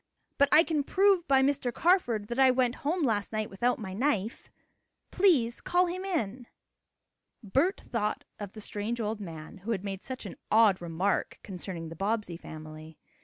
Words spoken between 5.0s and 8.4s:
Please call him in." Bert thought